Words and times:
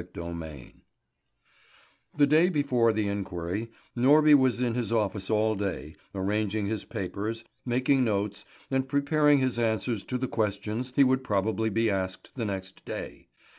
CHAPTER 0.00 0.30
IV 0.44 0.72
THE 2.16 2.26
day 2.26 2.48
before 2.48 2.90
the 2.90 3.06
inquiry, 3.06 3.70
Norby 3.94 4.34
was 4.34 4.62
in 4.62 4.72
his 4.72 4.92
office 4.94 5.28
all 5.28 5.54
day, 5.54 5.94
arranging 6.14 6.64
his 6.68 6.86
papers, 6.86 7.44
making 7.66 8.02
notes, 8.02 8.46
and 8.70 8.88
preparing 8.88 9.40
his 9.40 9.58
answers 9.58 10.02
to 10.04 10.16
the 10.16 10.26
questions 10.26 10.94
he 10.96 11.04
would 11.04 11.22
probably 11.22 11.68
be 11.68 11.90
asked 11.90 12.30
the 12.34 12.46
next 12.46 12.82
day. 12.86 13.26